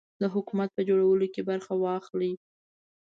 [0.21, 2.33] د حکومت په جوړولو کې برخه واخلي.